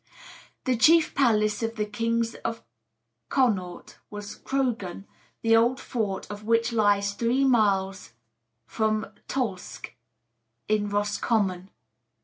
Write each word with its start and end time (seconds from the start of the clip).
The 0.63 0.75
chief 0.75 1.13
palace 1.13 1.61
of 1.61 1.75
the 1.75 1.85
kings 1.85 2.33
of 2.43 2.63
Connaught 3.29 3.99
was 4.09 4.33
Croghan, 4.33 5.05
the 5.43 5.55
old 5.55 5.79
fort 5.79 6.25
of 6.31 6.43
which 6.43 6.73
lies 6.73 7.13
three 7.13 7.45
miles 7.45 8.13
from 8.65 9.05
Tulsk 9.27 9.93
in 10.67 10.89
Roscommon. 10.89 11.69